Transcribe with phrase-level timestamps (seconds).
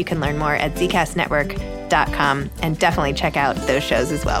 [0.00, 4.40] You can learn more at zcastnetwork.com and definitely check out those shows as well.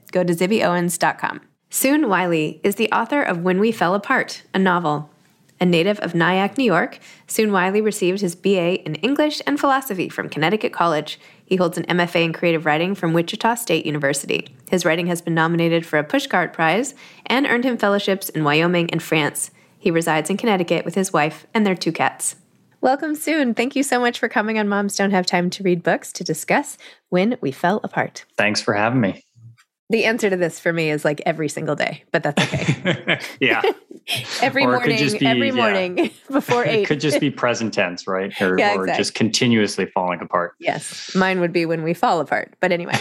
[0.11, 1.41] go to zibbyowens.com.
[1.69, 5.09] Soon Wiley is the author of When We Fell Apart, a novel.
[5.61, 10.09] A native of Nyack, New York, Soon Wiley received his BA in English and Philosophy
[10.09, 11.19] from Connecticut College.
[11.45, 14.55] He holds an MFA in Creative Writing from Wichita State University.
[14.69, 16.95] His writing has been nominated for a Pushcart Prize
[17.27, 19.51] and earned him fellowships in Wyoming and France.
[19.77, 22.35] He resides in Connecticut with his wife and their two cats.
[22.81, 23.53] Welcome soon.
[23.53, 26.23] Thank you so much for coming on Moms Don't Have Time to Read Books to
[26.23, 26.79] discuss
[27.09, 28.25] When We Fell Apart.
[28.35, 29.23] Thanks for having me.
[29.91, 33.19] The answer to this for me is like every single day, but that's okay.
[33.41, 33.61] yeah.
[34.41, 35.53] every Or it could morning, just be- every yeah.
[35.53, 36.83] morning before eight.
[36.83, 38.31] It could just be present tense, right?
[38.41, 40.53] Or, Yeah, or just continuously falling apart.
[40.59, 42.53] yes, mine would be when we fall apart.
[42.61, 42.93] But anyway,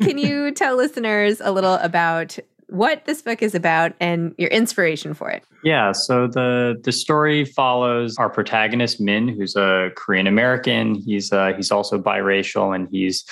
[0.00, 2.38] can you tell listeners a little about
[2.68, 5.44] what this book is about and your inspiration for it?
[5.64, 10.94] Yeah, so the the story follows our protagonist Min, who's a Korean American.
[10.94, 13.24] He's uh, he's also biracial, and he's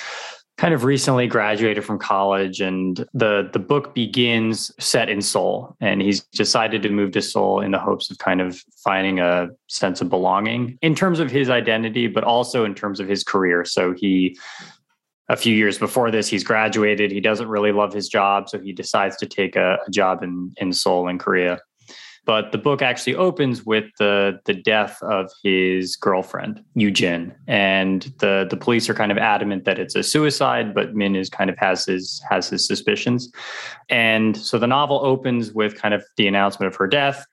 [0.57, 2.61] kind of recently graduated from college.
[2.61, 7.61] And the the book begins set in Seoul, and he's decided to move to Seoul
[7.61, 11.49] in the hopes of kind of finding a sense of belonging in terms of his
[11.49, 13.65] identity, but also in terms of his career.
[13.65, 14.37] So he
[15.29, 17.09] a few years before this, he's graduated.
[17.09, 20.53] He doesn't really love his job, so he decides to take a, a job in
[20.57, 21.59] in Seoul in Korea.
[22.25, 27.35] But the book actually opens with the the death of his girlfriend, Yujin.
[27.47, 31.29] And the the police are kind of adamant that it's a suicide, but Min is
[31.29, 33.31] kind of has his has his suspicions.
[33.89, 37.25] And so the novel opens with kind of the announcement of her death.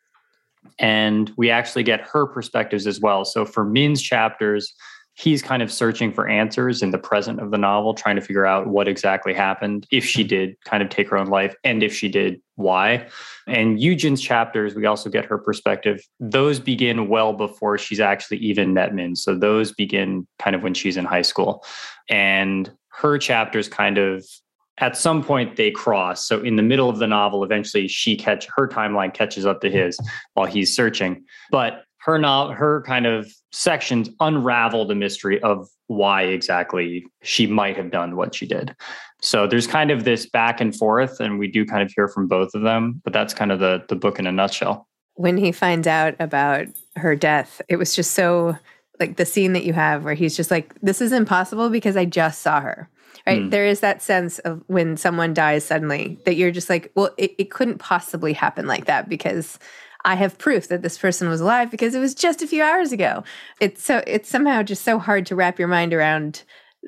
[0.79, 3.25] And we actually get her perspectives as well.
[3.25, 4.75] So for Min's chapters,
[5.21, 8.47] he's kind of searching for answers in the present of the novel, trying to figure
[8.47, 11.95] out what exactly happened, if she did kind of take her own life, and if
[11.95, 13.07] she did, why.
[13.47, 16.01] And Yujin's chapters, we also get her perspective.
[16.21, 19.15] Those begin well before she's actually even met Min.
[19.15, 21.65] So those begin kind of when she's in high school.
[22.09, 24.25] And her chapters kind of
[24.79, 26.27] at some point they cross.
[26.27, 29.71] So in the middle of the novel, eventually she catch her timeline catches up to
[29.71, 30.01] his
[30.33, 31.25] while he's searching.
[31.51, 37.77] But her not her kind of sections unravel the mystery of why exactly she might
[37.77, 38.75] have done what she did.
[39.21, 42.27] So there's kind of this back and forth, and we do kind of hear from
[42.27, 43.01] both of them.
[43.05, 44.89] But that's kind of the the book in a nutshell.
[45.15, 46.67] When he finds out about
[46.97, 48.57] her death, it was just so
[48.99, 52.07] like the scene that you have where he's just like, "This is impossible because I
[52.07, 52.89] just saw her."
[53.27, 53.43] Right?
[53.43, 53.51] Mm.
[53.51, 57.33] There is that sense of when someone dies suddenly that you're just like, "Well, it,
[57.37, 59.59] it couldn't possibly happen like that because."
[60.05, 62.93] I have proof that this person was alive because it was just a few hours
[62.93, 63.23] ago.
[63.61, 66.43] It's so it's somehow just so hard to wrap your mind around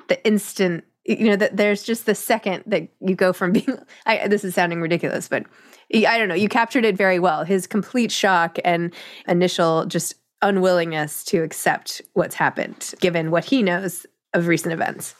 [0.07, 4.27] the instant you know that there's just the second that you go from being I,
[4.27, 5.45] this is sounding ridiculous but
[5.93, 7.43] i don't know you captured it very well.
[7.43, 8.93] His complete shock and
[9.27, 15.15] initial just unwillingness to accept what's happened given what he knows of recent events.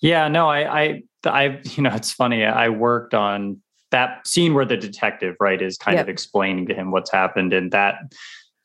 [0.00, 2.44] Yeah no i i i you know it's funny.
[2.44, 3.60] I worked on
[3.90, 6.04] that scene where the detective right is kind yep.
[6.04, 8.12] of explaining to him what's happened and that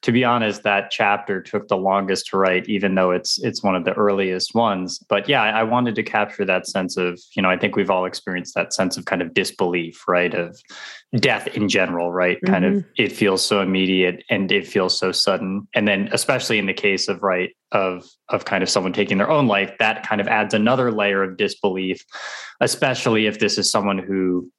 [0.02, 3.76] to be honest that chapter took the longest to write even though it's it's one
[3.76, 7.50] of the earliest ones but yeah I, wanted to capture that sense of you know
[7.50, 10.60] i think we've all experienced that sense of kind of disbelief right of
[11.16, 12.52] death in general right mm-hmm.
[12.52, 12.90] kind of mm-hmm.
[12.98, 17.08] it feels so immediate and it feels so sudden and then especially in the case
[17.08, 20.54] of right of of kind of someone taking their own life that kind of adds
[20.54, 22.04] another layer of disbelief
[22.60, 24.52] especially if this is someone who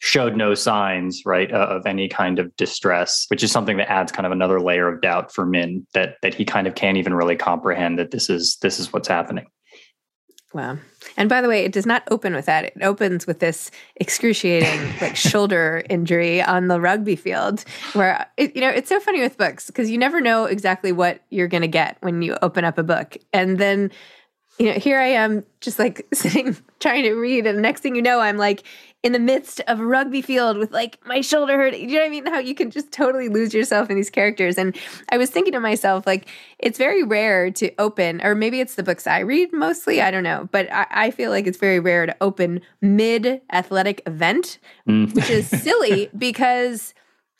[0.00, 4.12] showed no signs, right, uh, of any kind of distress, which is something that adds
[4.12, 7.14] kind of another layer of doubt for Min that that he kind of can't even
[7.14, 9.46] really comprehend that this is this is what's happening.
[10.54, 10.78] Wow.
[11.16, 12.64] And by the way, it does not open with that.
[12.64, 18.60] It opens with this excruciating like shoulder injury on the rugby field where it, you
[18.60, 21.68] know, it's so funny with books because you never know exactly what you're going to
[21.68, 23.16] get when you open up a book.
[23.32, 23.90] And then
[24.58, 27.96] you know, here I am just like sitting trying to read and the next thing
[27.96, 28.64] you know I'm like
[29.04, 31.88] in the midst of a rugby field with like my shoulder hurting.
[31.88, 32.26] You know what I mean?
[32.26, 34.56] How you can just totally lose yourself in these characters.
[34.56, 34.74] And
[35.10, 36.26] I was thinking to myself, like,
[36.58, 40.00] it's very rare to open, or maybe it's the books I read mostly.
[40.00, 40.48] I don't know.
[40.50, 44.58] But I, I feel like it's very rare to open mid athletic event,
[44.88, 45.14] mm.
[45.14, 46.94] which is silly because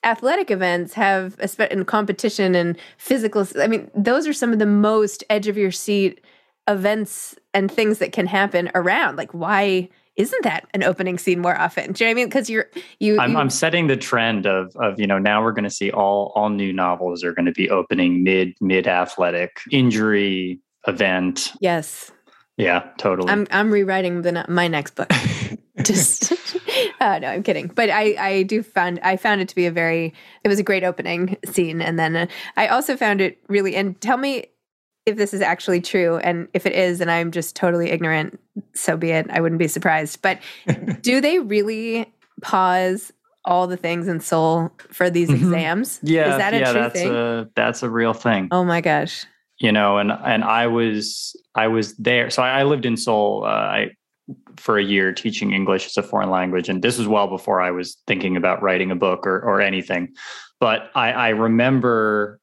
[0.04, 1.38] athletic events have
[1.70, 5.70] in competition and physical i mean those are some of the most edge of your
[5.70, 6.20] seat
[6.68, 11.56] events and things that can happen around like why isn't that an opening scene more
[11.58, 11.92] often?
[11.92, 12.26] Do you know what I mean?
[12.26, 12.66] Because you're
[13.00, 15.70] you I'm, you, I'm setting the trend of of you know now we're going to
[15.70, 21.52] see all all new novels are going to be opening mid mid athletic injury event.
[21.60, 22.12] Yes.
[22.56, 23.30] Yeah, totally.
[23.30, 25.10] I'm I'm rewriting the my next book.
[25.82, 26.32] Just
[27.00, 27.66] uh, no, I'm kidding.
[27.66, 30.14] But I I do found I found it to be a very
[30.44, 32.26] it was a great opening scene, and then uh,
[32.56, 33.74] I also found it really.
[33.74, 34.46] And tell me
[35.06, 38.38] if this is actually true and if it is and i'm just totally ignorant
[38.74, 39.26] so be it.
[39.30, 40.22] I wouldn't be surprised.
[40.22, 40.40] But
[41.00, 43.12] do they really pause
[43.44, 45.44] all the things in Seoul for these mm-hmm.
[45.44, 46.00] exams?
[46.02, 47.14] Yeah is that a yeah, true that's thing?
[47.14, 48.48] a that's a real thing.
[48.50, 49.24] Oh my gosh.
[49.58, 52.30] You know and and i was i was there.
[52.30, 53.90] So i, I lived in seoul uh, i
[54.56, 57.70] for a year teaching english as a foreign language and this was well before i
[57.70, 60.14] was thinking about writing a book or or anything.
[60.60, 62.40] But i i remember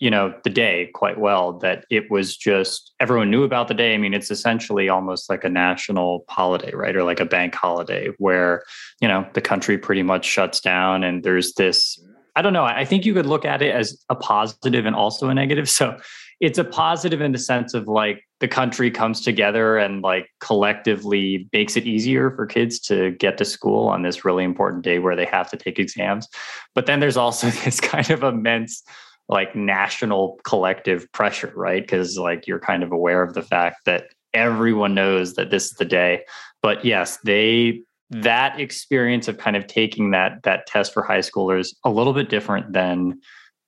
[0.00, 3.94] you know the day quite well that it was just everyone knew about the day.
[3.94, 6.96] I mean it's essentially almost like a national holiday right?
[6.96, 8.64] Or like a bank holiday where
[9.00, 11.98] you know the country pretty much shuts down and there's this
[12.36, 15.28] i don't know i think you could look at it as a positive and also
[15.28, 15.68] a negative.
[15.68, 15.98] So
[16.40, 21.46] it's a positive in the sense of like the country comes together and like collectively
[21.52, 25.14] makes it easier for kids to get to school on this really important day where
[25.14, 26.26] they have to take exams.
[26.74, 28.82] But then there's also this kind of immense
[29.30, 31.82] like national collective pressure, right?
[31.82, 35.72] Because like you're kind of aware of the fact that everyone knows that this is
[35.74, 36.24] the day.
[36.62, 41.74] But yes, they that experience of kind of taking that that test for high schoolers
[41.84, 43.20] a little bit different than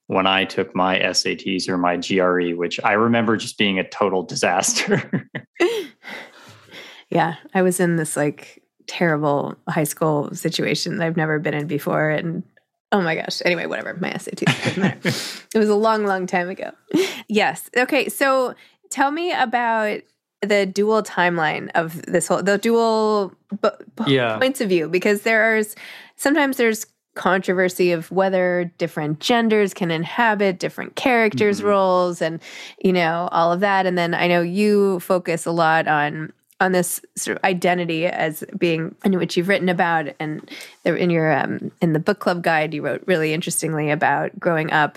[0.09, 4.25] when I took my SATs or my GRE, which I remember just being a total
[4.25, 5.31] disaster.
[7.09, 11.69] yeah, I was in this like terrible high school situation that I've never been in
[11.69, 12.42] before and
[12.92, 13.40] Oh my gosh.
[13.44, 13.94] Anyway, whatever.
[13.94, 15.08] My SAT doesn't matter.
[15.08, 16.70] it was a long, long time ago.
[17.26, 17.70] Yes.
[17.76, 18.08] Okay.
[18.11, 18.54] So
[18.90, 20.02] tell me about
[20.42, 23.32] the dual timeline of this whole the dual
[23.62, 23.68] b-
[24.06, 24.38] yeah.
[24.38, 25.75] points of view because there's
[26.16, 31.68] sometimes there's controversy of whether different genders can inhabit different characters mm-hmm.
[31.68, 32.40] roles and
[32.82, 36.32] you know all of that and then i know you focus a lot on
[36.62, 40.49] on this sort of identity as being in which you've written about and
[40.85, 44.97] in your um, in the book club guide you wrote really interestingly about growing up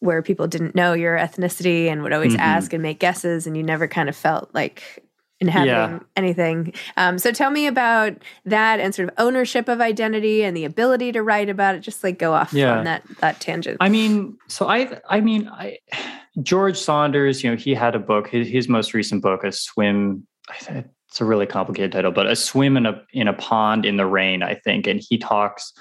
[0.00, 2.40] where people didn't know your ethnicity and would always mm-hmm.
[2.40, 5.04] ask and make guesses and you never kind of felt like
[5.38, 5.98] inhabiting yeah.
[6.16, 8.14] anything um, so tell me about
[8.46, 12.02] that and sort of ownership of identity and the ability to write about it just
[12.02, 12.78] like go off yeah.
[12.78, 15.76] on that that tangent i mean so i i mean i
[16.42, 20.26] george saunders you know he had a book his, his most recent book a swim
[21.12, 24.06] it's a really complicated title, but a swim in a in a pond in the
[24.06, 24.86] rain, I think.
[24.86, 25.74] And he talks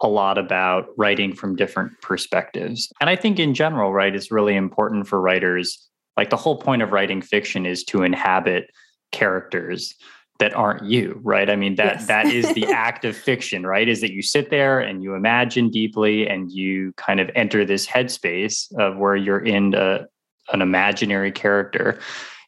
[0.00, 2.92] a lot about writing from different perspectives.
[3.00, 5.88] And I think in general, right, it's really important for writers.
[6.16, 8.70] Like the whole point of writing fiction is to inhabit
[9.10, 9.92] characters
[10.38, 11.50] that aren't you, right?
[11.50, 12.06] I mean, that yes.
[12.06, 13.88] that is the act of fiction, right?
[13.88, 17.88] Is that you sit there and you imagine deeply and you kind of enter this
[17.88, 20.06] headspace of where you're in a,
[20.52, 21.98] an imaginary character.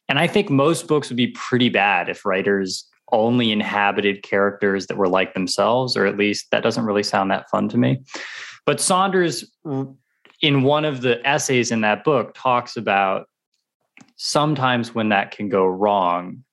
[0.09, 4.97] And I think most books would be pretty bad if writers only inhabited characters that
[4.97, 8.01] were like themselves, or at least that doesn't really sound that fun to me.
[8.65, 9.49] But Saunders,
[10.41, 13.27] in one of the essays in that book, talks about
[14.15, 16.43] sometimes when that can go wrong,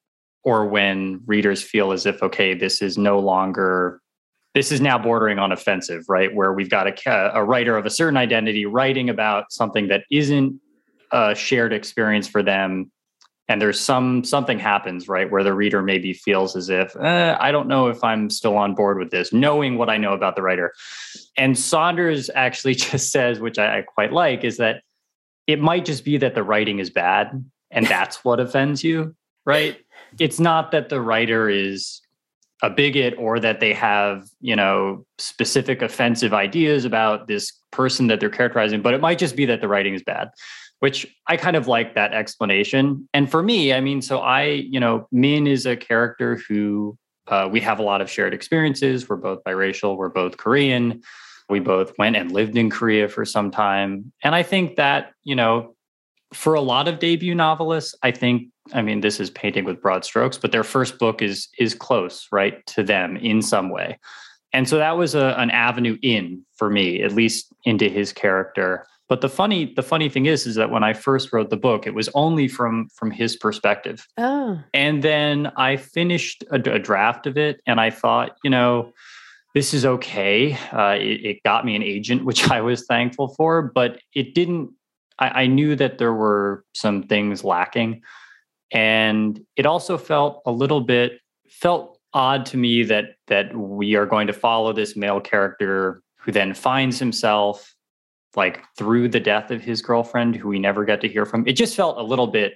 [0.45, 4.01] or when readers feel as if, okay, this is no longer
[4.55, 6.35] this is now bordering on offensive, right?
[6.35, 10.59] Where we've got a, a writer of a certain identity writing about something that isn't
[11.13, 12.91] a shared experience for them
[13.49, 17.53] and there's some something happens right where the reader maybe feels as if eh, i
[17.53, 20.43] don't know if i'm still on board with this knowing what i know about the
[20.43, 20.73] writer.
[21.39, 24.83] And saunders actually just says which i, I quite like is that
[25.47, 29.15] it might just be that the writing is bad and that's what offends you
[29.47, 29.79] right?
[30.19, 32.03] It's not that the writer is
[32.63, 38.19] a bigot or that they have you know specific offensive ideas about this person that
[38.19, 40.31] they're characterizing but it might just be that the writing is bad
[40.81, 43.09] which I kind of like that explanation.
[43.15, 47.49] And for me, I mean, so I, you know, Min is a character who uh,
[47.51, 49.09] we have a lot of shared experiences.
[49.09, 51.03] We're both biracial, we're both Korean.
[51.49, 54.13] We both went and lived in Korea for some time.
[54.25, 55.77] And I think that, you know,
[56.33, 60.05] for a lot of debut novelists, I think, I mean, this is painting with broad
[60.05, 63.99] strokes, but their first book is is close, right, to them in some way.
[64.53, 68.87] And so that was a, an avenue in for me, at least into his character.
[69.09, 71.87] But the funny the funny thing is is that when I first wrote the book,
[71.87, 74.07] it was only from from his perspective.
[74.19, 74.61] Oh.
[74.75, 78.93] And then I finished a, a draft of it, and I thought, you know,
[79.55, 80.55] this is okay.
[80.73, 84.71] Uh, it, it, got me an agent, which I was thankful for, but it didn't.
[85.19, 88.03] I, I knew that there were some things lacking,
[88.73, 94.07] and it also felt a little bit felt odd to me that that we are
[94.07, 97.76] going to follow this male character who then finds himself
[98.35, 101.47] like through the death of his girlfriend, who we never get to hear from.
[101.47, 102.55] It just felt a little bit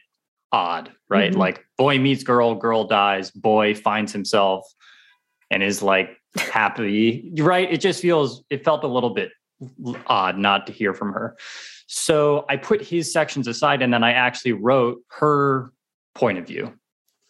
[0.52, 1.30] odd, right?
[1.30, 1.40] Mm-hmm.
[1.40, 4.66] Like boy meets girl, girl dies, boy finds himself
[5.50, 7.70] and is like happy, right?
[7.70, 9.30] It just feels, it felt a little bit
[10.06, 11.36] odd not to hear from her.
[11.86, 15.72] So I put his sections aside and then I actually wrote her
[16.14, 16.74] point of view.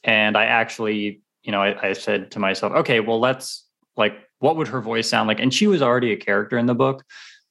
[0.05, 3.67] And I actually, you know, I, I said to myself, okay, well, let's
[3.97, 5.41] like, what would her voice sound like?
[5.41, 7.05] And she was already a character in the book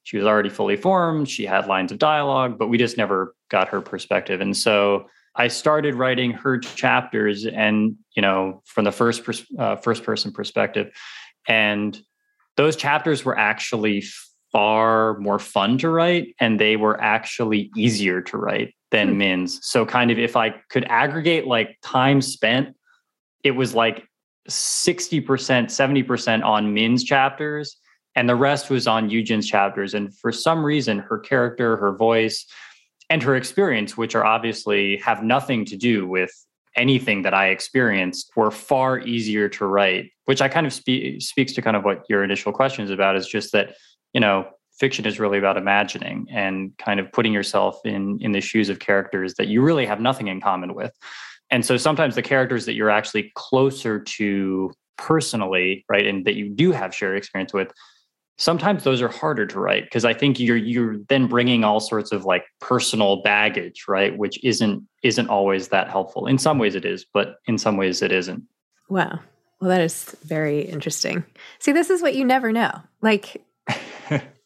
[0.04, 1.30] she was already fully formed.
[1.30, 4.42] She had lines of dialogue, but we just never got her perspective.
[4.42, 9.76] And so I started writing her chapters, and you know, from the first pers- uh,
[9.76, 10.92] first person perspective,
[11.48, 12.00] and
[12.58, 14.04] those chapters were actually
[14.52, 19.18] far more fun to write, and they were actually easier to write than hmm.
[19.18, 19.60] Min's.
[19.66, 22.76] So, kind of, if I could aggregate like time spent,
[23.44, 24.08] it was like
[24.48, 27.78] sixty percent, seventy percent on Min's chapters
[28.20, 29.94] and the rest was on Yujin's chapters.
[29.94, 32.46] And for some reason, her character, her voice,
[33.10, 36.30] and her experience, which are obviously have nothing to do with
[36.76, 40.12] anything that I experienced, were far easier to write.
[40.26, 43.16] Which I kind of spe- speaks to kind of what your initial question is about.
[43.16, 43.76] Is just that
[44.12, 48.42] you know fiction is really about imagining and kind of putting yourself in in the
[48.42, 50.92] shoes of characters that you really have nothing in common with.
[51.52, 56.50] And so sometimes the characters that you're actually closer to personally, right, and that you
[56.50, 57.72] do have shared experience with,
[58.40, 62.12] sometimes those are harder to write because i think you're you're then bringing all sorts
[62.12, 64.18] of like personal baggage right?
[64.18, 66.28] Which isn't isn't always that helpful.
[66.28, 68.44] In some ways it is but in some ways it isn't.
[68.88, 69.20] Wow.
[69.60, 71.26] Well that is very interesting.
[71.60, 72.72] See this is what you never know.
[73.02, 73.44] Like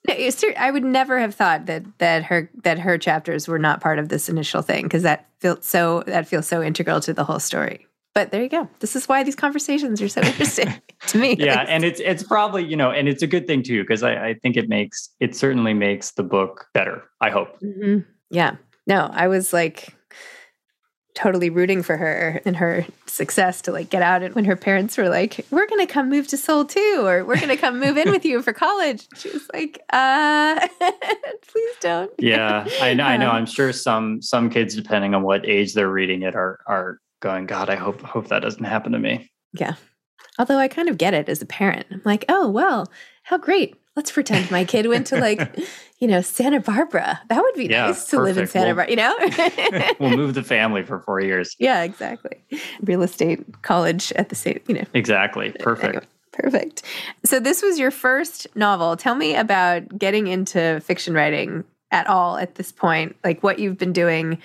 [0.10, 4.10] I would never have thought that that her that her chapters were not part of
[4.10, 7.86] this initial thing because that feels so that feels so integral to the whole story.
[8.13, 8.70] But there you go.
[8.79, 10.74] This is why these conversations are so interesting
[11.08, 11.36] to me.
[11.38, 14.29] Yeah, and it's it's probably you know, and it's a good thing too because I,
[14.29, 17.03] I think it makes it certainly makes the book better.
[17.22, 17.60] I hope.
[17.62, 18.00] Mm-hmm.
[18.29, 18.55] Yeah.
[18.86, 19.96] No, I was like
[21.15, 24.98] totally rooting for her and her success to like get out and when her parents
[24.98, 27.79] were like we're going to come move to seoul too or we're going to come
[27.79, 30.67] move in with you for college she was like uh
[31.48, 35.22] please don't yeah i know i know um, i'm sure some some kids depending on
[35.22, 38.92] what age they're reading it are are going god i hope hope that doesn't happen
[38.92, 39.75] to me yeah
[40.38, 42.92] although i kind of get it as a parent i'm like oh well
[43.24, 45.58] how great let's pretend my kid went to like,
[46.00, 47.20] you know, Santa Barbara.
[47.30, 48.36] That would be yeah, nice to perfect.
[48.36, 49.94] live in Santa Barbara, you know?
[50.00, 51.56] we'll move the family for four years.
[51.60, 52.38] Yeah, exactly.
[52.82, 54.86] Real estate college at the same, you know.
[54.94, 55.51] Exactly.
[55.60, 55.96] Perfect.
[55.96, 56.84] Anyway, perfect.
[57.24, 58.98] So this was your first novel.
[58.98, 63.77] Tell me about getting into fiction writing at all at this point, like what you've
[63.77, 64.39] been doing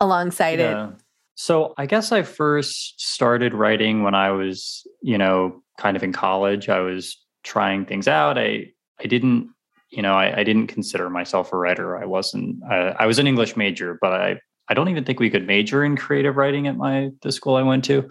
[0.00, 0.88] alongside yeah.
[0.88, 0.94] it.
[1.34, 6.12] So I guess I first started writing when I was, you know, kind of in
[6.12, 6.68] college.
[6.68, 8.38] I was trying things out.
[8.38, 8.66] I
[9.00, 9.50] I didn't,
[9.90, 11.96] you know, I, I didn't consider myself a writer.
[11.96, 12.62] I wasn't.
[12.70, 15.84] Uh, I was an English major, but I I don't even think we could major
[15.84, 18.08] in creative writing at my the school I went to,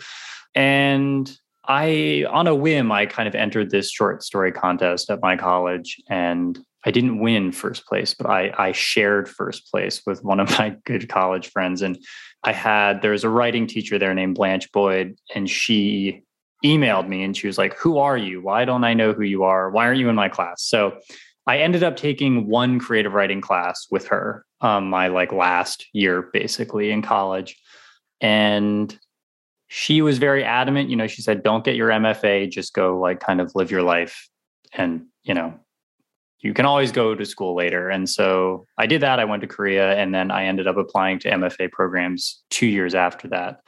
[0.55, 1.31] and
[1.65, 6.01] I on a whim I kind of entered this short story contest at my college
[6.09, 10.49] and I didn't win first place, but I I shared first place with one of
[10.59, 11.97] my good college friends and
[12.43, 16.23] I had there was a writing teacher there named Blanche Boyd and she
[16.63, 18.41] emailed me and she was like, Who are you?
[18.41, 19.69] Why don't I know who you are?
[19.69, 20.63] Why aren't you in my class?
[20.63, 20.97] So
[21.47, 26.29] I ended up taking one creative writing class with her, um, my like last year
[26.33, 27.59] basically in college.
[28.19, 28.95] And
[29.67, 30.89] she was very adamant.
[30.89, 33.83] You know, she said, Don't get your MFA, just go like kind of live your
[33.83, 34.29] life.
[34.73, 35.59] And, you know,
[36.41, 37.89] you can always go to school later.
[37.89, 39.19] And so I did that.
[39.19, 42.95] I went to Korea and then I ended up applying to MFA programs two years
[42.95, 43.59] after that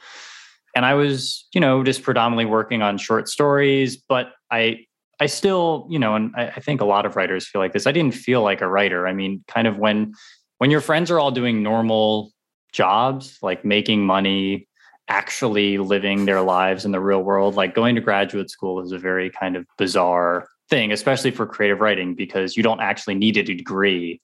[0.74, 4.86] and I was, you know, just predominantly working on short stories, but I
[5.20, 7.86] I still, you know, and I, I, think a lot of writers feel like this.
[7.86, 9.06] I didn't feel like a writer.
[9.06, 10.12] I mean, kind of when
[10.58, 12.32] when your friends are all doing normal
[12.72, 14.66] jobs, like making money,
[15.08, 18.98] actually living their lives in the real world, like going to graduate school is a
[18.98, 23.42] very kind of bizarre thing, especially for creative writing, because you don't actually need a
[23.42, 24.20] degree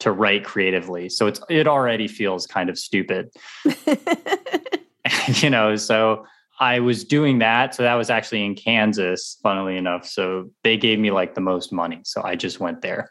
[0.00, 1.08] to write creatively.
[1.08, 3.30] So it's it already feels kind of stupid.
[5.40, 6.26] you know, so
[6.58, 7.74] I was doing that.
[7.74, 10.06] So that was actually in Kansas, funnily enough.
[10.06, 12.00] So they gave me like the most money.
[12.04, 13.10] So I just went there.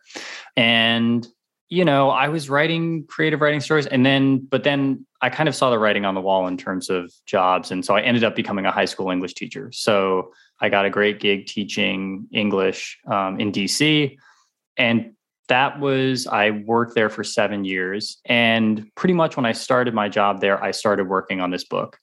[0.56, 1.28] And,
[1.70, 3.86] you know, I was writing creative writing stories.
[3.86, 6.90] And then, but then I kind of saw the writing on the wall in terms
[6.90, 7.70] of jobs.
[7.70, 9.72] And so I ended up becoming a high school English teacher.
[9.72, 14.18] So I got a great gig teaching English um, in DC.
[14.78, 15.14] And
[15.50, 20.08] that was i worked there for seven years and pretty much when i started my
[20.08, 21.98] job there i started working on this book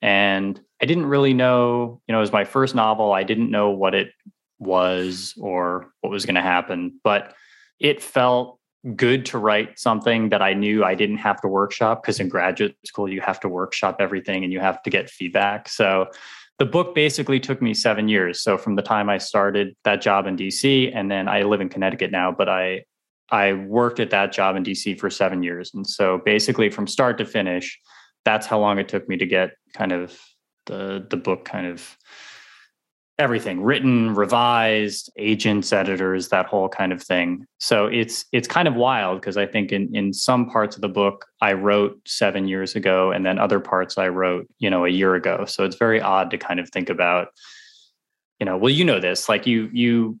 [0.00, 3.70] and i didn't really know you know it was my first novel i didn't know
[3.70, 4.12] what it
[4.60, 7.34] was or what was going to happen but
[7.80, 8.60] it felt
[8.96, 12.76] good to write something that i knew i didn't have to workshop because in graduate
[12.84, 16.06] school you have to workshop everything and you have to get feedback so
[16.58, 18.40] the book basically took me seven years.
[18.40, 21.68] So from the time I started that job in DC, and then I live in
[21.68, 22.84] Connecticut now, but I
[23.30, 25.72] I worked at that job in DC for seven years.
[25.74, 27.80] And so basically from start to finish,
[28.24, 30.18] that's how long it took me to get kind of
[30.66, 31.96] the the book kind of
[33.18, 37.46] everything written revised agents editors that whole kind of thing.
[37.58, 40.88] So it's it's kind of wild because i think in in some parts of the
[40.88, 44.88] book i wrote 7 years ago and then other parts i wrote you know a
[44.88, 45.44] year ago.
[45.46, 47.28] So it's very odd to kind of think about
[48.40, 50.18] you know well you know this like you you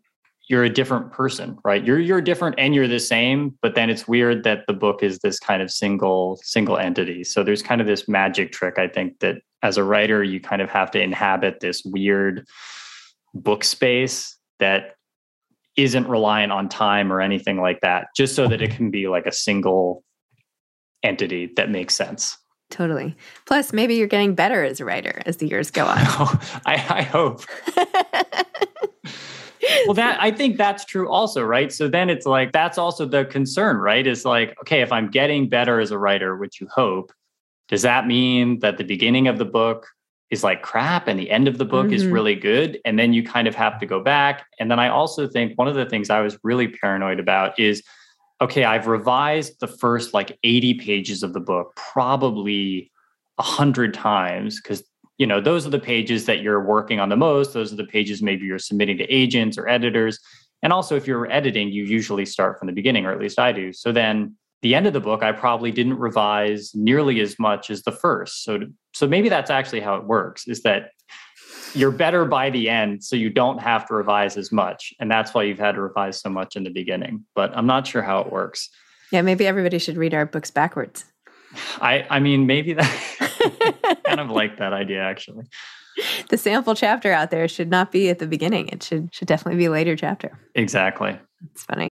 [0.48, 1.82] you're a different person right?
[1.84, 5.18] You're you're different and you're the same but then it's weird that the book is
[5.18, 7.24] this kind of single single entity.
[7.24, 10.62] So there's kind of this magic trick i think that as a writer you kind
[10.62, 12.46] of have to inhabit this weird
[13.34, 14.94] book space that
[15.76, 19.26] isn't reliant on time or anything like that, just so that it can be like
[19.26, 20.04] a single
[21.02, 22.38] entity that makes sense.
[22.70, 23.14] Totally.
[23.46, 25.98] Plus, maybe you're getting better as a writer as the years go on.
[26.66, 27.42] I, I hope.
[29.86, 31.72] well, that I think that's true also, right?
[31.72, 34.06] So then it's like that's also the concern, right?
[34.06, 37.12] Is like, okay, if I'm getting better as a writer, which you hope,
[37.68, 39.86] does that mean that the beginning of the book
[40.30, 41.94] is like crap and the end of the book mm-hmm.
[41.94, 44.88] is really good and then you kind of have to go back and then i
[44.88, 47.82] also think one of the things i was really paranoid about is
[48.40, 52.90] okay i've revised the first like 80 pages of the book probably
[53.38, 54.82] a hundred times because
[55.18, 57.84] you know those are the pages that you're working on the most those are the
[57.84, 60.18] pages maybe you're submitting to agents or editors
[60.64, 63.52] And also, if you're editing, you usually start from the beginning, or at least I
[63.52, 63.70] do.
[63.74, 67.82] So then the end of the book, I probably didn't revise nearly as much as
[67.82, 68.44] the first.
[68.44, 68.60] So,
[68.94, 70.92] so maybe that's actually how it works is that
[71.74, 74.94] you're better by the end so you don't have to revise as much.
[74.98, 77.26] And that's why you've had to revise so much in the beginning.
[77.34, 78.70] But i'm not sure how it works.
[79.12, 81.04] Yeah maybe everybody should read our books backwards.
[81.82, 85.44] I i mean maybe that kind of like that idea actually.
[86.30, 88.68] The sample chapter out there should not be at the beginning.
[88.68, 90.40] It should should definitely be a later chapter.
[90.54, 91.18] Exactly.
[91.52, 91.90] It's funny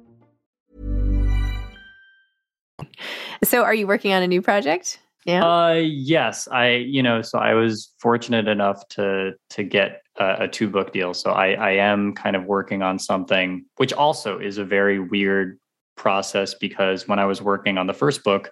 [3.43, 7.39] So are you working on a new project yeah uh yes i you know so
[7.39, 11.71] i was fortunate enough to to get a, a two book deal so i i
[11.71, 15.59] am kind of working on something which also is a very weird
[15.95, 18.49] process because when i was working on the first book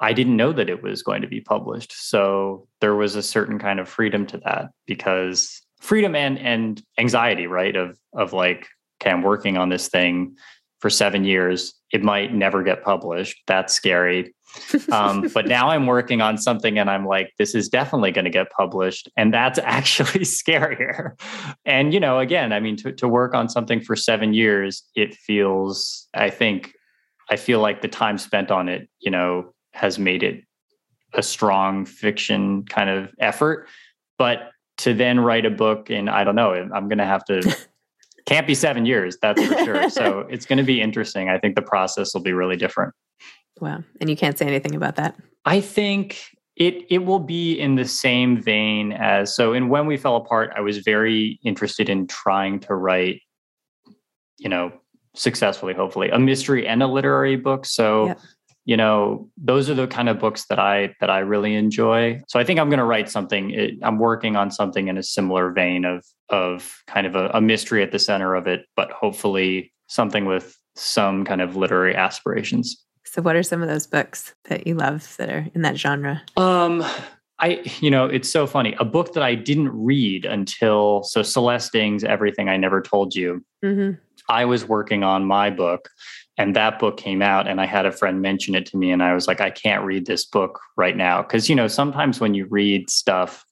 [0.00, 1.92] I didn't know that it was going to be published.
[1.92, 7.46] So there was a certain kind of freedom to that because freedom and and anxiety,
[7.46, 7.76] right?
[7.76, 8.68] Of of like,
[9.00, 10.36] okay, I'm working on this thing
[10.80, 11.74] for seven years.
[11.94, 13.40] It might never get published.
[13.46, 14.34] That's scary.
[14.92, 18.30] Um, but now I'm working on something and I'm like, this is definitely going to
[18.30, 19.08] get published.
[19.16, 21.20] And that's actually scarier.
[21.64, 25.14] And, you know, again, I mean, to, to work on something for seven years, it
[25.16, 26.72] feels, I think,
[27.30, 30.44] I feel like the time spent on it, you know, has made it
[31.14, 33.66] a strong fiction kind of effort.
[34.18, 37.56] But to then write a book and I don't know, I'm going to have to,
[38.26, 39.90] can't be seven years, that's for sure.
[39.90, 41.28] so it's going to be interesting.
[41.28, 42.94] I think the process will be really different.
[43.60, 43.84] Wow.
[44.00, 45.16] And you can't say anything about that.
[45.44, 46.20] I think
[46.56, 50.52] it it will be in the same vein as so in when we fell apart
[50.54, 53.20] i was very interested in trying to write
[54.38, 54.72] you know
[55.16, 58.20] successfully hopefully a mystery and a literary book so yep
[58.64, 62.20] you know those are the kind of books that i that i really enjoy.
[62.28, 65.02] So i think i'm going to write something it, i'm working on something in a
[65.02, 68.90] similar vein of of kind of a, a, mystery at the center of it but
[68.90, 72.82] hopefully something with some kind of literary aspirations.
[73.04, 76.22] So what are some of those books that you love that are in that genre?
[76.36, 76.84] Um
[77.40, 78.74] i you know it's so funny.
[78.78, 83.44] A book that i didn't read until so celeste ng's everything i never told you.
[83.64, 83.98] Mm-hmm.
[84.28, 85.88] i was working on my book
[86.36, 89.02] and that book came out and i had a friend mention it to me and
[89.02, 91.22] i was like i can't read this book right now.
[91.22, 93.44] Because you know sometimes when you read stuff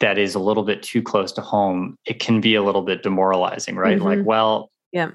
[0.00, 3.02] that is a little bit too close to home it can be a little bit
[3.02, 3.98] demoralizing right?
[3.98, 4.06] Mm-hmm.
[4.06, 5.10] like well yeah.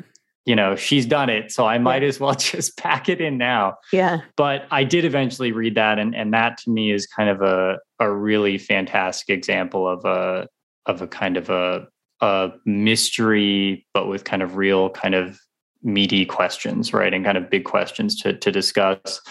[0.46, 2.08] you know she's done it so i might yeah.
[2.08, 3.76] as well just pack it in now.
[3.92, 4.22] Yeah.
[4.36, 7.80] But i did eventually read that and and that to me is kind of a
[8.00, 10.48] a really fantastic example of a
[10.86, 11.88] of a kind of a
[12.22, 15.40] a mystery but with kind of real kind of
[15.84, 17.14] meaty questions, right?
[17.14, 19.22] And kind of big questions to to discuss.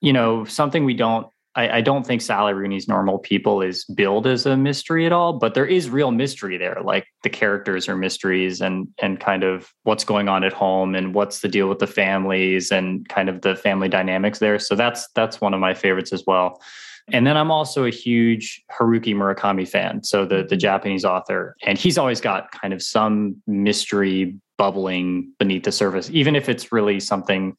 [0.00, 4.26] You know, something we don't I, I, don't think Sally Rooney's normal people is billed
[4.26, 6.78] as a mystery at all, but there is real mystery there.
[6.82, 11.14] Like the characters are mysteries and and kind of what's going on at home and
[11.14, 14.58] what's the deal with the families and kind of the family dynamics there.
[14.58, 16.60] So that's that's one of my favorites as well.
[17.12, 20.58] And then I'm also a huge Haruki Murakami fan, so the the mm-hmm.
[20.58, 26.36] Japanese author, and he's always got kind of some mystery bubbling beneath the surface, even
[26.36, 27.56] if it's really something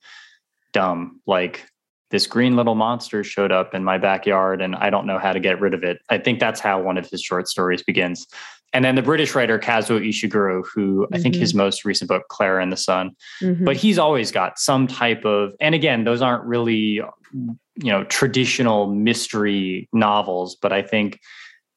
[0.73, 1.65] dumb like
[2.11, 5.39] this green little monster showed up in my backyard and I don't know how to
[5.39, 5.99] get rid of it.
[6.09, 8.27] I think that's how one of his short stories begins.
[8.73, 11.15] and then the British writer Kazuo Ishiguro, who mm-hmm.
[11.15, 11.59] I think his mm-hmm.
[11.59, 13.63] most recent book, Klara and the Sun, mm-hmm.
[13.63, 17.01] but he's always got some type of, and again, those aren't really,
[17.33, 21.19] you know, traditional mystery novels, but I think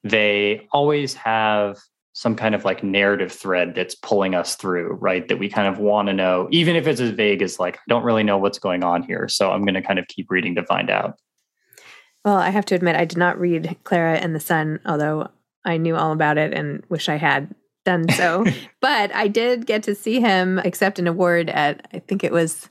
[0.03, 1.79] they always have
[2.19, 5.29] some kind of like narrative thread that's pulling us through, right?
[5.29, 7.81] That we kind of want to know, even if it's as vague as like, I
[7.89, 9.29] don't really know what's going on here.
[9.29, 11.17] So I'm going to kind of keep reading to find out.
[12.25, 15.29] Well, I have to admit, I did not read Klara and the Sun, although
[15.65, 17.55] I knew all about it and wish I had
[17.85, 18.45] done so.
[18.81, 22.69] but I did get to see him accept an award at, I think it was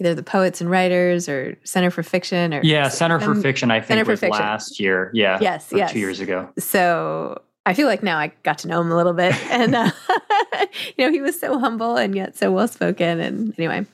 [0.00, 3.70] either the Poets and Writers or Center for Fiction or yeah, Center for Fiction.
[3.70, 5.12] I think was last year.
[5.14, 6.48] Yeah, yes, yes, two years ago.
[6.58, 9.90] So I feel like now I got to know him a little bit, and uh,
[10.96, 13.20] you know he was so humble and yet so well spoken.
[13.20, 13.86] And anyway,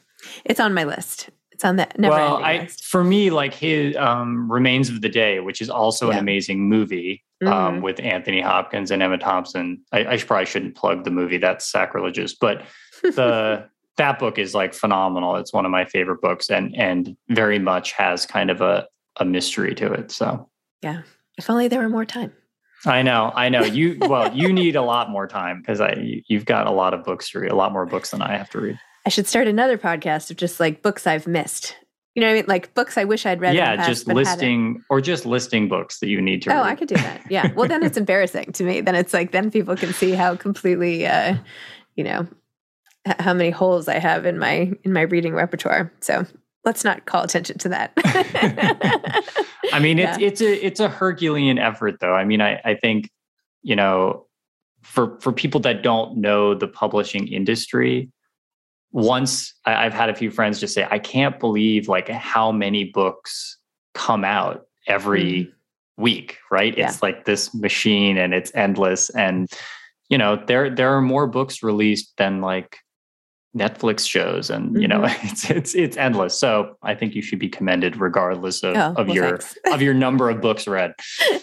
[0.44, 1.30] it's on my list.
[1.52, 2.84] It's on the never well, I, list.
[2.84, 6.14] for me, like his um, Remains of the Day, which is also yeah.
[6.14, 7.80] an amazing movie um, mm-hmm.
[7.80, 9.80] with Anthony Hopkins and Emma Thompson.
[9.90, 12.34] I, I probably shouldn't plug the movie; that's sacrilegious.
[12.34, 12.62] But
[13.02, 15.36] the that book is like phenomenal.
[15.36, 19.24] It's one of my favorite books, and and very much has kind of a a
[19.24, 20.10] mystery to it.
[20.10, 20.48] So
[20.82, 21.02] yeah,
[21.38, 22.32] if only there were more time.
[22.86, 23.64] I know, I know.
[23.64, 27.04] You well, you need a lot more time because I you've got a lot of
[27.04, 28.78] books to read, a lot more books than I have to read.
[29.04, 31.76] I should start another podcast of just like books I've missed.
[32.14, 32.44] You know what I mean?
[32.48, 33.54] Like books I wish I'd read.
[33.54, 36.50] Yeah, past, just listing or just listing books that you need to.
[36.50, 36.56] Read.
[36.56, 36.70] Oh, read.
[36.70, 37.30] I could do that.
[37.30, 37.52] Yeah.
[37.54, 38.80] Well, then it's embarrassing to me.
[38.80, 41.36] Then it's like then people can see how completely, uh,
[41.94, 42.26] you know,
[43.18, 45.92] how many holes I have in my in my reading repertoire.
[46.00, 46.26] So
[46.66, 47.92] let's not call attention to that.
[49.72, 50.26] I mean, it's yeah.
[50.26, 52.12] it's a it's a Herculean effort, though.
[52.12, 53.10] I mean, I I think
[53.62, 54.26] you know,
[54.82, 58.10] for for people that don't know the publishing industry,
[58.92, 62.84] once I, have had a few friends just say, I can't believe like how many
[62.84, 63.58] books
[63.94, 65.52] come out every mm
[65.96, 66.76] week, right?
[66.76, 66.88] Yeah.
[66.88, 69.10] It's like this machine and it's endless.
[69.10, 69.48] And,
[70.08, 72.78] you know, there there are more books released than like
[73.56, 74.82] Netflix shows, and mm-hmm.
[74.82, 75.26] you know mm-hmm.
[75.30, 76.38] it's it's it's endless.
[76.38, 79.40] So I think you should be commended regardless of, oh, of well, your
[79.72, 80.92] of your number of books read.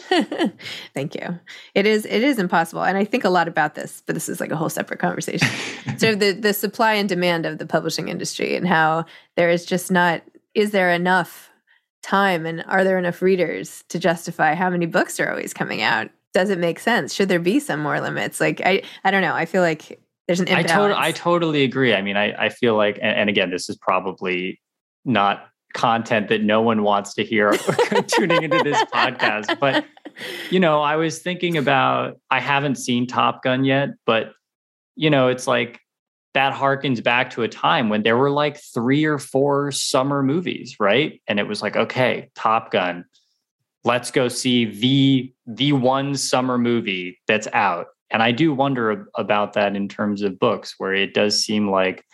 [0.94, 1.40] Thank you.
[1.74, 4.40] It is it is impossible, and I think a lot about this, but this is
[4.40, 5.48] like a whole separate conversation.
[5.98, 9.92] so the the supply and demand of the publishing industry, and how there is just
[9.92, 10.22] not
[10.54, 11.50] is there enough
[12.04, 16.10] time, and are there enough readers to justify how many books are always coming out?
[16.34, 17.14] Does it make sense?
[17.14, 18.40] Should there be some more limits?
[18.40, 19.34] Like I I don't know.
[19.34, 20.72] I feel like there's an imbalance.
[20.72, 21.94] I, to- I totally agree.
[21.94, 24.62] I mean, I, I feel like, and, and again, this is probably
[25.06, 27.52] not content that no one wants to hear
[28.08, 29.60] tuning into this podcast.
[29.60, 29.86] But,
[30.50, 34.34] you know, I was thinking about, I haven't seen Top Gun yet, but,
[34.96, 35.80] you know, it's like
[36.34, 40.78] that harkens back to a time when there were like three or four summer movies,
[40.80, 41.22] right?
[41.28, 43.06] And it was like, okay, Top Gun,
[43.84, 49.54] let's go see the the one summer movie that's out and I do wonder about
[49.54, 52.06] that in terms of books, where it does seem like,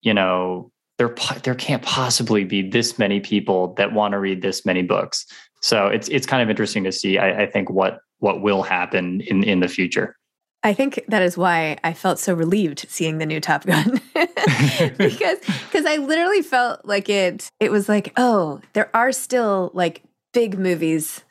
[0.00, 4.64] you know, there there can't possibly be this many people that want to read this
[4.64, 5.26] many books.
[5.60, 7.18] So it's it's kind of interesting to see.
[7.18, 10.16] I, I think what what will happen in in the future.
[10.64, 15.38] I think that is why I felt so relieved seeing the new Top Gun because
[15.64, 20.58] because I literally felt like it it was like oh there are still like big
[20.58, 21.22] movies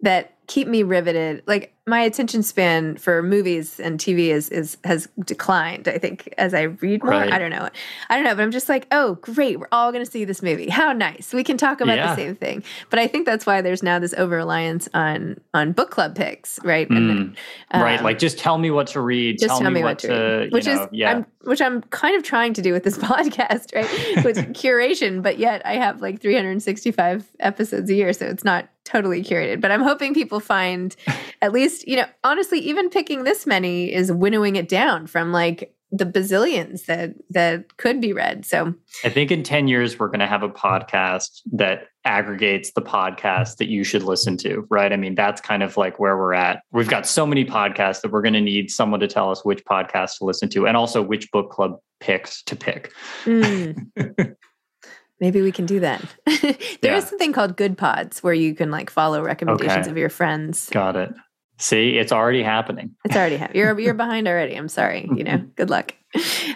[0.00, 1.42] that keep me riveted.
[1.46, 5.86] Like my attention span for movies and TV is is has declined.
[5.86, 7.12] I think as I read more.
[7.12, 7.32] Right.
[7.32, 7.68] I don't know.
[8.10, 10.42] I don't know, but I'm just like, oh, great, we're all going to see this
[10.42, 10.68] movie.
[10.68, 11.32] How nice.
[11.32, 12.08] We can talk about yeah.
[12.08, 12.64] the same thing.
[12.90, 16.58] But I think that's why there's now this over reliance on on book club picks,
[16.64, 16.88] right?
[16.88, 16.96] Mm.
[16.96, 17.36] And,
[17.70, 18.02] um, right.
[18.02, 19.38] Like just tell me what to read.
[19.38, 20.52] Just tell, tell me, what, what to, read.
[20.52, 21.12] Which know, is yeah.
[21.12, 24.24] I'm, which I'm kind of trying to do with this podcast, right?
[24.24, 29.22] with curation, but yet I have like 365 episodes a year, so it's not totally
[29.22, 29.60] curated.
[29.60, 30.96] But I'm hoping people find
[31.42, 35.72] at least, you know, honestly, even picking this many is winnowing it down from like
[35.92, 38.44] the bazillions that that could be read.
[38.44, 42.82] So I think in 10 years we're going to have a podcast that aggregates the
[42.82, 44.92] podcast that you should listen to, right?
[44.92, 46.62] I mean, that's kind of like where we're at.
[46.72, 49.64] We've got so many podcasts that we're going to need someone to tell us which
[49.64, 52.92] podcast to listen to and also which book club picks to pick.
[53.24, 54.36] Mm.
[55.20, 56.02] Maybe we can do that.
[56.26, 56.96] there yeah.
[56.96, 59.90] is something called Good Pods where you can like follow recommendations okay.
[59.90, 60.68] of your friends.
[60.70, 61.14] Got it.
[61.58, 62.94] See, it's already happening.
[63.04, 63.60] It's already happening.
[63.60, 64.54] You're you're behind already.
[64.54, 65.08] I'm sorry.
[65.14, 65.94] You know, good luck.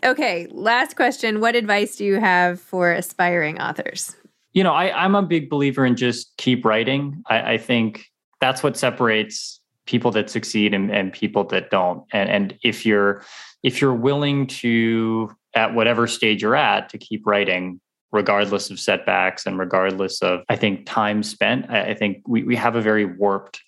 [0.05, 1.41] Okay, last question.
[1.41, 4.15] What advice do you have for aspiring authors?
[4.53, 7.23] You know, I, I'm a big believer in just keep writing.
[7.29, 8.07] I, I think
[8.41, 12.05] that's what separates people that succeed and, and people that don't.
[12.13, 13.25] And and if you're
[13.63, 17.81] if you're willing to at whatever stage you're at to keep writing,
[18.13, 21.71] regardless of setbacks and regardless of, I think, time spent.
[21.71, 23.61] I, think we, we have a very warped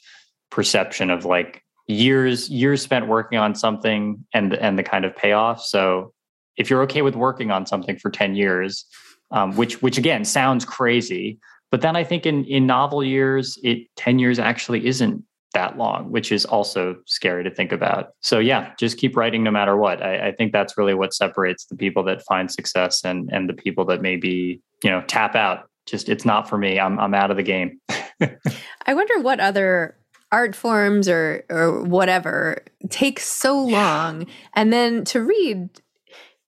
[0.51, 5.63] perception of like years years spent working on something and and the kind of payoff.
[5.63, 6.13] So
[6.57, 8.85] if you're okay with working on something for 10 years,
[9.31, 11.39] um, which which again sounds crazy,
[11.71, 16.11] but then I think in in novel years, it 10 years actually isn't that long,
[16.11, 18.11] which is also scary to think about.
[18.21, 20.03] So yeah, just keep writing no matter what.
[20.03, 23.55] I, I, think that's really what separates the people that find success and and the
[23.55, 25.69] people that maybe you know tap out.
[25.87, 26.79] Just it's not for me.
[26.79, 27.81] I'm I'm out of the game.
[28.21, 29.97] I wonder what other
[30.31, 35.69] art forms or or whatever takes so long, and then to read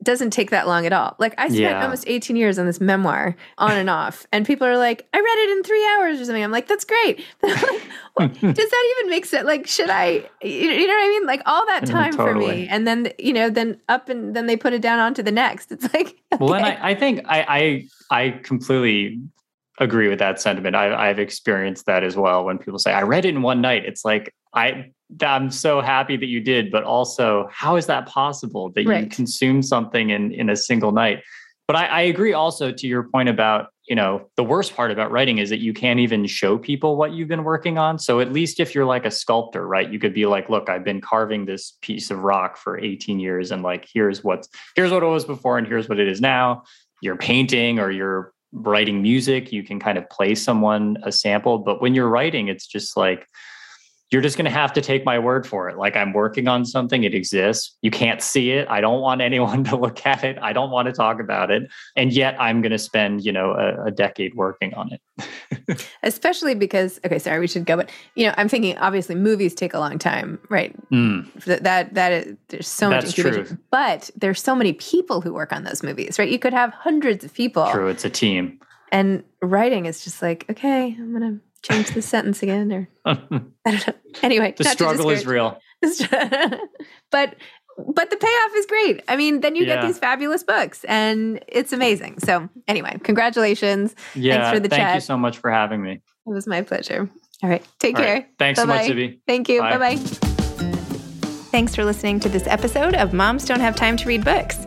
[0.05, 1.17] doesn't take that long at all.
[1.19, 1.83] Like I spent yeah.
[1.83, 5.38] almost 18 years on this memoir on and off, and people are like, I read
[5.38, 6.45] it in three hours or something.
[6.45, 7.25] I'm like, that's great.
[7.43, 7.83] like,
[8.17, 9.47] well, does that even make sense?
[9.47, 11.27] Like, should I, you know what I mean?
[11.27, 12.47] Like all that mm, time totally.
[12.47, 12.69] for me.
[12.69, 15.73] And then, you know, then up and then they put it down onto the next.
[15.73, 16.45] It's like, okay.
[16.45, 19.21] well, and I, I think I, I, I completely
[19.81, 20.77] agree with that sentiment.
[20.77, 22.45] I, I've experienced that as well.
[22.45, 26.16] When people say, I read it in one night, it's like, I I'm so happy
[26.16, 29.05] that you did, but also how is that possible that right.
[29.05, 31.22] you consume something in in a single night?
[31.66, 35.11] But I, I, agree also to your point about, you know, the worst part about
[35.11, 37.98] writing is that you can't even show people what you've been working on.
[37.98, 40.85] So at least if you're like a sculptor, right, you could be like, look, I've
[40.85, 45.03] been carving this piece of rock for 18 years and like here's what's here's what
[45.03, 46.64] it was before and here's what it is now.
[47.00, 51.59] You're painting or you're writing music, you can kind of play someone a sample.
[51.59, 53.27] But when you're writing, it's just like
[54.11, 55.77] you're just going to have to take my word for it.
[55.77, 57.77] Like I'm working on something, it exists.
[57.83, 58.69] You can't see it.
[58.69, 60.38] I don't want anyone to look at it.
[60.40, 61.71] I don't want to talk about it.
[61.97, 65.87] And yet I'm going to spend, you know, a, a decade working on it.
[66.03, 69.75] Especially because, okay, sorry, we should go, but, you know, I'm thinking obviously movies take
[69.75, 70.75] a long time, right?
[70.90, 71.33] Mm.
[71.45, 75.53] That, that is, there's so That's much incubation, but there's so many people who work
[75.53, 76.31] on those movies, right?
[76.31, 77.69] You could have hundreds of people.
[77.71, 77.88] True.
[77.88, 78.61] It's a team.
[78.93, 83.14] And writing is just like, okay, I'm going to change the sentence again or I
[83.64, 83.94] don't know.
[84.22, 85.59] Anyway, the struggle is real.
[85.83, 87.35] but
[87.77, 89.03] but the payoff is great.
[89.09, 89.77] I mean, then you yeah.
[89.77, 92.20] get these fabulous books and it's amazing.
[92.20, 93.96] So anyway, congratulations.
[94.14, 94.94] Yeah, Thanks for the thank chat.
[94.94, 96.00] you so much for having me.
[96.27, 97.11] It was my pleasure.
[97.42, 97.66] All right.
[97.81, 98.14] Take All care.
[98.14, 98.29] Right.
[98.38, 98.83] Thanks Bye-bye.
[98.85, 99.18] so much, Zibby.
[99.27, 99.61] Thank you.
[99.61, 99.96] Bye bye.
[101.50, 104.66] Thanks for listening to this episode of Moms Don't Have Time to Read Books.